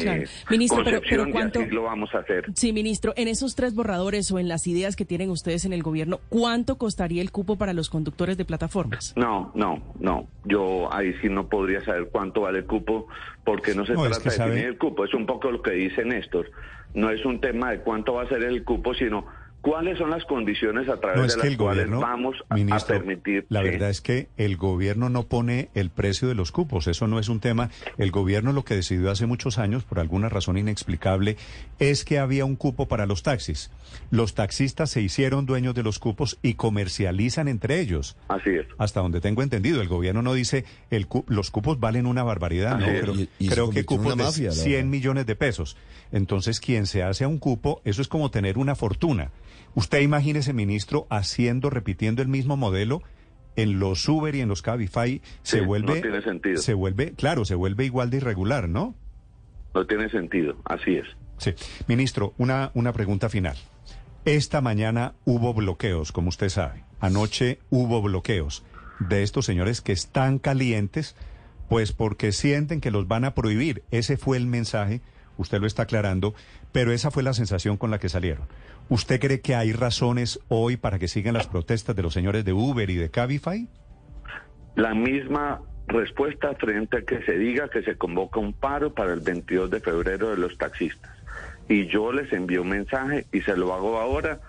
ministro, 0.48 0.82
pero, 0.82 1.26
¿cuánto, 1.30 1.60
y 1.60 1.64
así 1.64 1.74
lo 1.74 1.82
vamos 1.82 2.08
a 2.14 2.20
hacer. 2.20 2.46
Sí, 2.54 2.72
ministro, 2.72 3.12
en 3.16 3.28
esos 3.28 3.54
tres 3.54 3.74
borradores 3.74 4.32
o 4.32 4.38
en 4.38 4.48
las 4.48 4.66
ideas 4.66 4.96
que 4.96 5.04
tienen 5.04 5.28
ustedes 5.28 5.66
en 5.66 5.74
el 5.74 5.82
gobierno, 5.82 6.20
¿cuánto 6.30 6.78
costaría 6.78 7.20
el 7.20 7.30
cupo 7.30 7.56
para 7.56 7.74
los 7.74 7.90
conductores 7.90 8.38
de 8.38 8.46
plataformas? 8.46 9.12
No, 9.14 9.52
no, 9.54 9.82
no. 10.00 10.26
Yo 10.46 10.88
ahí 10.90 11.12
sí 11.20 11.28
no 11.28 11.50
podría 11.50 11.84
saber 11.84 12.08
cuánto 12.10 12.40
vale 12.40 12.60
el 12.60 12.64
cupo 12.64 13.06
porque 13.44 13.74
no 13.74 13.84
se 13.84 13.92
No, 13.92 14.06
es 14.06 14.12
trata 14.18 14.22
que 14.24 14.30
de 14.30 14.36
definir 14.38 14.58
sabe- 14.62 14.72
el 14.72 14.78
cupo. 14.78 15.04
Es 15.04 15.12
un 15.12 15.26
poco 15.26 15.50
lo 15.50 15.60
que 15.60 15.72
dice 15.72 16.02
Néstor. 16.02 16.50
No 16.94 17.10
es 17.10 17.22
un 17.26 17.42
tema 17.42 17.72
de 17.72 17.80
cuánto 17.80 18.14
va 18.14 18.22
a 18.22 18.28
ser 18.28 18.42
el 18.42 18.64
cupo, 18.64 18.94
sino 18.94 19.26
cuáles 19.60 19.98
son 19.98 20.10
las 20.10 20.24
condiciones 20.24 20.88
a 20.88 20.98
través 20.98 21.18
No 21.18 21.24
es 21.24 21.34
de 21.36 21.40
que 21.40 21.46
las 21.46 21.52
el 21.52 21.58
cuales 21.58 21.84
gobierno, 21.86 22.00
vamos 22.00 22.36
a- 22.48 22.86
permitir. 22.86 23.46
la 23.48 23.62
verdad 23.62 23.90
es 23.90 24.00
que 24.00 24.28
el 24.36 24.56
gobierno 24.56 25.08
no 25.10 25.24
pone 25.24 25.68
el 25.74 25.90
precio 25.90 26.28
de 26.28 26.34
los 26.34 26.50
cupos, 26.52 26.86
eso 26.86 27.06
no 27.06 27.18
es 27.18 27.28
un 27.28 27.40
tema. 27.40 27.70
El 27.98 28.10
gobierno 28.10 28.52
lo 28.52 28.64
que 28.64 28.74
decidió 28.74 29.10
hace 29.10 29.26
muchos 29.26 29.58
años, 29.58 29.84
por 29.84 29.98
alguna 30.00 30.28
razón 30.28 30.56
inexplicable, 30.58 31.36
es 31.78 32.04
que 32.04 32.18
había 32.18 32.44
un 32.44 32.56
cupo 32.56 32.88
para 32.88 33.06
los 33.06 33.22
taxis. 33.22 33.70
Los 34.10 34.34
taxistas 34.34 34.90
se 34.90 35.02
hicieron 35.02 35.46
dueños 35.46 35.74
de 35.74 35.82
los 35.82 35.98
cupos 35.98 36.38
y 36.42 36.54
comercializan 36.54 37.48
entre 37.48 37.80
ellos. 37.80 38.16
Así 38.28 38.50
es. 38.50 38.66
Hasta 38.78 39.00
donde 39.00 39.20
tengo 39.20 39.42
entendido, 39.42 39.82
el 39.82 39.88
gobierno 39.88 40.22
no 40.22 40.32
dice 40.34 40.64
el 40.90 41.06
cu- 41.06 41.24
los 41.28 41.50
cupos 41.50 41.78
valen 41.80 42.06
una 42.06 42.22
barbaridad, 42.22 42.78
no, 42.78 42.86
es. 42.86 43.00
creo, 43.02 43.14
Y- 43.14 43.28
y 43.38 43.48
se 43.48 43.52
creo 43.54 43.70
que 43.70 43.84
cupos 43.84 44.16
de 44.16 44.24
mafia, 44.24 44.48
la 44.48 44.52
100 44.54 44.72
verdad. 44.72 44.90
millones 44.90 45.26
de 45.26 45.36
pesos. 45.36 45.76
Entonces, 46.12 46.60
quien 46.60 46.86
se 46.86 47.02
hace 47.02 47.24
a 47.24 47.28
un 47.28 47.38
cupo, 47.38 47.82
eso 47.84 48.02
es 48.02 48.08
como 48.08 48.30
tener 48.30 48.58
una 48.58 48.74
fortuna. 48.74 49.30
Usted 49.74 50.00
imagínese, 50.00 50.52
ministro, 50.52 51.06
haciendo, 51.10 51.70
repitiendo 51.70 52.22
el 52.22 52.28
mismo 52.28 52.56
modelo 52.56 53.02
en 53.56 53.78
los 53.78 54.08
Uber 54.08 54.34
y 54.34 54.40
en 54.40 54.48
los 54.48 54.62
Cabify, 54.62 55.20
se 55.42 55.60
vuelve, 55.60 55.96
no 55.96 56.00
tiene 56.00 56.22
sentido. 56.22 56.56
se 56.58 56.74
vuelve, 56.74 57.12
claro, 57.12 57.44
se 57.44 57.54
vuelve 57.54 57.84
igual 57.84 58.10
de 58.10 58.18
irregular, 58.18 58.68
¿no? 58.68 58.94
No 59.74 59.86
tiene 59.86 60.08
sentido. 60.08 60.56
Así 60.64 60.96
es. 60.96 61.06
Sí. 61.38 61.54
Ministro, 61.86 62.34
una, 62.38 62.70
una 62.74 62.92
pregunta 62.92 63.28
final. 63.28 63.56
Esta 64.24 64.60
mañana 64.60 65.14
hubo 65.24 65.54
bloqueos, 65.54 66.12
como 66.12 66.28
usted 66.28 66.48
sabe. 66.48 66.84
Anoche 67.00 67.58
hubo 67.70 68.02
bloqueos 68.02 68.64
de 68.98 69.22
estos 69.22 69.46
señores 69.46 69.80
que 69.80 69.92
están 69.92 70.38
calientes, 70.38 71.16
pues 71.68 71.92
porque 71.92 72.32
sienten 72.32 72.80
que 72.80 72.90
los 72.90 73.08
van 73.08 73.24
a 73.24 73.34
prohibir. 73.34 73.82
Ese 73.90 74.16
fue 74.18 74.36
el 74.36 74.46
mensaje, 74.46 75.00
usted 75.38 75.60
lo 75.60 75.66
está 75.66 75.84
aclarando, 75.84 76.34
pero 76.72 76.92
esa 76.92 77.10
fue 77.10 77.22
la 77.22 77.32
sensación 77.32 77.78
con 77.78 77.90
la 77.90 77.98
que 77.98 78.10
salieron. 78.10 78.46
¿Usted 78.90 79.20
cree 79.20 79.40
que 79.40 79.54
hay 79.54 79.72
razones 79.72 80.40
hoy 80.48 80.76
para 80.76 80.98
que 80.98 81.06
sigan 81.06 81.34
las 81.34 81.46
protestas 81.46 81.94
de 81.94 82.02
los 82.02 82.12
señores 82.12 82.44
de 82.44 82.52
Uber 82.52 82.90
y 82.90 82.96
de 82.96 83.08
Cabify? 83.08 83.68
La 84.74 84.94
misma 84.94 85.60
respuesta 85.86 86.56
frente 86.56 86.96
a 86.98 87.02
que 87.02 87.22
se 87.22 87.38
diga 87.38 87.68
que 87.68 87.82
se 87.82 87.96
convoca 87.96 88.40
un 88.40 88.52
paro 88.52 88.92
para 88.92 89.12
el 89.12 89.20
22 89.20 89.70
de 89.70 89.78
febrero 89.78 90.30
de 90.30 90.38
los 90.38 90.58
taxistas. 90.58 91.16
Y 91.68 91.86
yo 91.86 92.10
les 92.10 92.32
envío 92.32 92.62
un 92.62 92.70
mensaje 92.70 93.26
y 93.30 93.42
se 93.42 93.56
lo 93.56 93.72
hago 93.72 94.00
ahora 94.00 94.40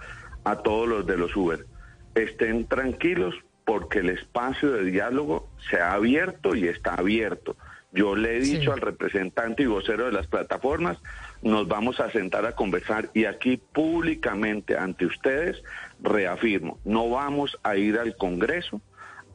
a 0.44 0.56
todos 0.56 0.90
los 0.90 1.06
de 1.06 1.18
los 1.18 1.36
Uber. 1.36 1.68
Estén 2.16 2.66
tranquilos 2.66 3.36
porque 3.64 4.00
el 4.00 4.10
espacio 4.10 4.72
de 4.72 4.86
diálogo 4.86 5.52
se 5.70 5.80
ha 5.80 5.94
abierto 5.94 6.56
y 6.56 6.68
está 6.68 6.96
abierto. 6.96 7.56
Yo 7.94 8.16
le 8.16 8.38
he 8.38 8.40
dicho 8.40 8.72
al 8.72 8.80
representante 8.80 9.64
y 9.64 9.66
vocero 9.66 10.06
de 10.06 10.14
las 10.14 10.28
plataformas, 10.28 10.98
nos 11.42 11.68
vamos 11.68 12.00
a 12.00 12.10
sentar 12.10 12.46
a 12.46 12.56
conversar 12.56 13.10
y 13.14 13.26
aquí 13.26 13.58
públicamente 13.58 14.78
ante 14.78 15.06
ustedes 15.06 15.62
reafirmo, 16.02 16.80
no 16.86 17.10
vamos 17.10 17.58
a 17.64 17.76
ir 17.76 17.98
al 17.98 18.16
Congreso 18.16 18.82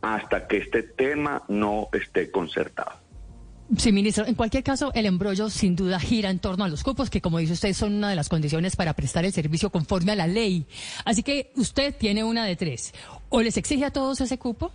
hasta 0.00 0.46
que 0.46 0.58
este 0.58 0.82
tema 0.82 1.42
no 1.48 1.88
esté 1.92 2.30
concertado. 2.30 3.06
Sí, 3.76 3.90
ministro. 3.90 4.24
En 4.26 4.34
cualquier 4.34 4.62
caso, 4.62 4.92
el 4.94 5.06
embrollo 5.06 5.50
sin 5.50 5.74
duda 5.74 5.98
gira 5.98 6.30
en 6.30 6.38
torno 6.38 6.64
a 6.64 6.68
los 6.68 6.84
cupos, 6.84 7.10
que 7.10 7.20
como 7.20 7.38
dice 7.38 7.54
usted, 7.54 7.72
son 7.72 7.94
una 7.94 8.08
de 8.08 8.14
las 8.14 8.28
condiciones 8.28 8.76
para 8.76 8.94
prestar 8.94 9.24
el 9.24 9.32
servicio 9.32 9.70
conforme 9.70 10.12
a 10.12 10.14
la 10.14 10.28
ley. 10.28 10.66
Así 11.04 11.24
que 11.24 11.50
usted 11.56 11.94
tiene 11.96 12.22
una 12.22 12.44
de 12.44 12.54
tres. 12.54 12.94
O 13.28 13.42
les 13.42 13.56
exige 13.56 13.84
a 13.84 13.90
todos 13.90 14.20
ese 14.20 14.38
cupo, 14.38 14.70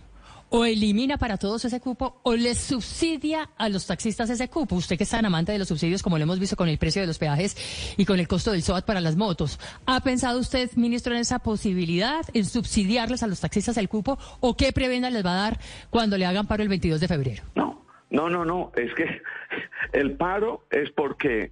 o 0.54 0.66
elimina 0.66 1.16
para 1.16 1.38
todos 1.38 1.64
ese 1.64 1.80
cupo, 1.80 2.20
o 2.22 2.34
les 2.36 2.58
subsidia 2.58 3.48
a 3.56 3.70
los 3.70 3.86
taxistas 3.86 4.28
ese 4.28 4.48
cupo. 4.48 4.76
Usted 4.76 4.98
que 4.98 5.04
es 5.04 5.10
tan 5.10 5.24
amante 5.24 5.50
de 5.50 5.58
los 5.58 5.68
subsidios, 5.68 6.02
como 6.02 6.18
lo 6.18 6.24
hemos 6.24 6.38
visto 6.38 6.56
con 6.56 6.68
el 6.68 6.76
precio 6.76 7.00
de 7.00 7.06
los 7.06 7.18
peajes 7.18 7.94
y 7.96 8.04
con 8.04 8.20
el 8.20 8.28
costo 8.28 8.52
del 8.52 8.62
SOAT 8.62 8.84
para 8.84 9.00
las 9.00 9.16
motos. 9.16 9.58
¿Ha 9.86 10.00
pensado 10.00 10.38
usted, 10.38 10.70
ministro, 10.76 11.14
en 11.14 11.20
esa 11.20 11.38
posibilidad, 11.38 12.26
en 12.34 12.44
subsidiarles 12.44 13.22
a 13.22 13.28
los 13.28 13.40
taxistas 13.40 13.78
el 13.78 13.88
cupo, 13.88 14.18
o 14.40 14.54
qué 14.54 14.72
prebenda 14.72 15.08
les 15.08 15.24
va 15.24 15.32
a 15.32 15.42
dar 15.42 15.58
cuando 15.88 16.18
le 16.18 16.26
hagan 16.26 16.46
paro 16.46 16.62
el 16.62 16.68
22 16.68 17.00
de 17.00 17.08
febrero? 17.08 17.42
No, 17.54 17.86
no, 18.10 18.28
no, 18.28 18.44
no, 18.44 18.72
es 18.76 18.92
que 18.94 19.22
el 19.98 20.12
paro 20.12 20.66
es 20.70 20.90
porque 20.90 21.50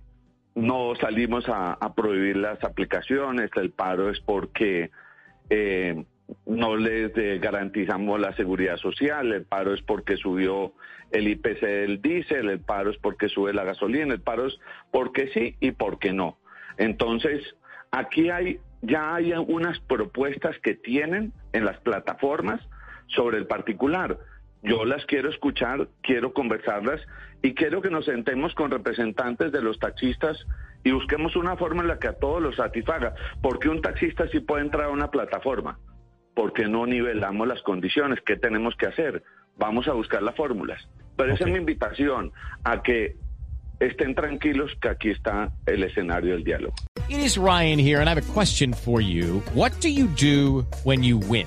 no 0.54 0.94
salimos 1.00 1.48
a, 1.48 1.72
a 1.72 1.94
prohibir 1.94 2.36
las 2.36 2.62
aplicaciones, 2.62 3.50
el 3.56 3.70
paro 3.70 4.10
es 4.10 4.20
porque 4.20 4.90
eh, 5.48 6.04
no 6.60 6.76
les 6.76 7.16
eh, 7.16 7.38
garantizamos 7.40 8.20
la 8.20 8.36
seguridad 8.36 8.76
social, 8.76 9.32
el 9.32 9.44
paro 9.44 9.72
es 9.72 9.80
porque 9.80 10.18
subió 10.18 10.74
el 11.10 11.26
IPC 11.26 11.60
del 11.60 12.02
diésel, 12.02 12.50
el 12.50 12.60
paro 12.60 12.90
es 12.90 12.98
porque 12.98 13.30
sube 13.30 13.54
la 13.54 13.64
gasolina, 13.64 14.12
el 14.12 14.20
paro 14.20 14.46
es 14.46 14.58
porque 14.92 15.28
sí 15.28 15.56
y 15.60 15.72
porque 15.72 16.12
no. 16.12 16.38
Entonces, 16.76 17.42
aquí 17.90 18.28
hay 18.28 18.60
ya 18.82 19.14
hay 19.14 19.32
unas 19.32 19.80
propuestas 19.80 20.58
que 20.60 20.74
tienen 20.74 21.32
en 21.52 21.64
las 21.64 21.78
plataformas 21.80 22.60
sobre 23.06 23.38
el 23.38 23.46
particular. 23.46 24.18
Yo 24.62 24.84
las 24.84 25.04
quiero 25.06 25.30
escuchar, 25.30 25.88
quiero 26.02 26.34
conversarlas 26.34 27.00
y 27.42 27.54
quiero 27.54 27.80
que 27.80 27.90
nos 27.90 28.04
sentemos 28.04 28.54
con 28.54 28.70
representantes 28.70 29.50
de 29.52 29.62
los 29.62 29.78
taxistas 29.78 30.46
y 30.84 30.90
busquemos 30.92 31.36
una 31.36 31.56
forma 31.56 31.82
en 31.82 31.88
la 31.88 31.98
que 31.98 32.08
a 32.08 32.18
todos 32.18 32.42
los 32.42 32.56
satisfaga. 32.56 33.14
Porque 33.42 33.68
un 33.70 33.80
taxista 33.80 34.28
sí 34.28 34.40
puede 34.40 34.62
entrar 34.62 34.86
a 34.86 34.90
una 34.90 35.10
plataforma. 35.10 35.78
Porque 36.40 36.66
no 36.66 36.86
nivelamos 36.86 37.46
las 37.46 37.60
condiciones? 37.60 38.18
¿Qué 38.24 38.34
tenemos 38.34 38.74
que 38.74 38.86
hacer? 38.86 39.22
Vamos 39.58 39.86
a 39.88 39.92
buscar 39.92 40.22
las 40.22 40.34
fórmulas. 40.34 40.80
Pero 41.14 41.34
esa 41.34 41.44
es 41.44 41.50
mi 41.50 41.58
invitación 41.58 42.32
a 42.64 42.82
que 42.82 43.16
estén 43.78 44.14
tranquilos 44.14 44.72
que 44.80 44.88
aquí 44.88 45.10
está 45.10 45.52
el 45.66 45.82
escenario 45.82 46.32
del 46.32 46.42
diálogo. 46.42 46.74
It 47.10 47.18
is 47.18 47.36
Ryan 47.36 47.78
here, 47.78 48.00
and 48.00 48.08
I 48.08 48.12
have 48.12 48.22
a 48.26 48.32
question 48.32 48.72
for 48.72 49.02
you. 49.02 49.42
What 49.52 49.72
do 49.82 49.90
you 49.90 50.06
do 50.06 50.64
when 50.82 51.04
you 51.04 51.18
win? 51.18 51.46